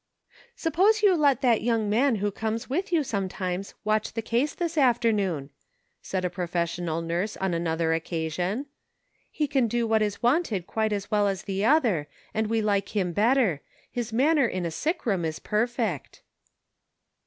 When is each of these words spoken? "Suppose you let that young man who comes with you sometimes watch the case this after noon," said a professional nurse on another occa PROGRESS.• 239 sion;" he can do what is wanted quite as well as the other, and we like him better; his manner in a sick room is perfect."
"Suppose 0.55 1.03
you 1.03 1.13
let 1.15 1.41
that 1.41 1.61
young 1.61 1.87
man 1.87 2.15
who 2.15 2.31
comes 2.31 2.67
with 2.67 2.91
you 2.91 3.03
sometimes 3.03 3.75
watch 3.83 4.13
the 4.13 4.23
case 4.23 4.55
this 4.55 4.75
after 4.75 5.11
noon," 5.11 5.51
said 6.01 6.25
a 6.25 6.29
professional 6.31 7.03
nurse 7.03 7.37
on 7.37 7.53
another 7.53 7.89
occa 7.89 8.09
PROGRESS.• 8.31 8.33
239 8.35 8.57
sion;" 8.57 8.65
he 9.41 9.47
can 9.47 9.67
do 9.67 9.85
what 9.85 10.01
is 10.01 10.23
wanted 10.23 10.65
quite 10.65 10.91
as 10.91 11.11
well 11.11 11.27
as 11.27 11.43
the 11.43 11.63
other, 11.63 12.07
and 12.33 12.47
we 12.47 12.63
like 12.63 12.95
him 12.95 13.13
better; 13.13 13.61
his 13.91 14.11
manner 14.11 14.47
in 14.47 14.65
a 14.65 14.71
sick 14.71 15.05
room 15.05 15.23
is 15.23 15.37
perfect." 15.37 16.23